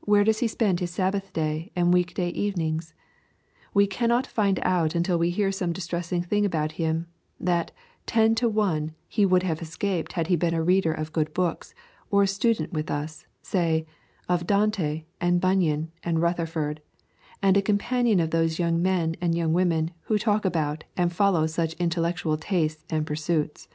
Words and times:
Where 0.00 0.24
does 0.24 0.40
he 0.40 0.48
spend 0.48 0.80
his 0.80 0.90
Sabbath 0.90 1.32
day 1.32 1.70
and 1.76 1.94
week 1.94 2.12
day 2.14 2.30
evenings? 2.30 2.92
We 3.72 3.86
cannot 3.86 4.26
find 4.26 4.58
out 4.64 4.96
until 4.96 5.16
we 5.16 5.30
hear 5.30 5.52
some 5.52 5.72
distressing 5.72 6.22
thing 6.24 6.44
about 6.44 6.72
him, 6.72 7.06
that, 7.38 7.70
ten 8.04 8.34
to 8.34 8.48
one, 8.48 8.96
he 9.06 9.24
would 9.24 9.44
have 9.44 9.62
escaped 9.62 10.14
had 10.14 10.26
he 10.26 10.34
been 10.34 10.54
a 10.54 10.62
reader 10.64 10.92
of 10.92 11.12
good 11.12 11.32
books, 11.32 11.72
or 12.10 12.24
a 12.24 12.26
student 12.26 12.72
with 12.72 12.90
us, 12.90 13.28
say, 13.42 13.86
of 14.28 14.44
Dante 14.44 15.04
and 15.20 15.40
Bunyan 15.40 15.92
and 16.02 16.20
Rutherford, 16.20 16.82
and 17.40 17.56
a 17.56 17.62
companion 17.62 18.18
of 18.18 18.30
those 18.32 18.58
young 18.58 18.82
men 18.82 19.14
and 19.20 19.36
young 19.36 19.52
women 19.52 19.92
who 20.06 20.18
talk 20.18 20.44
about 20.44 20.82
and 20.96 21.12
follow 21.12 21.46
such 21.46 21.74
intellectual 21.74 22.36
tastes 22.36 22.84
and 22.90 23.06
pursuits. 23.06 23.68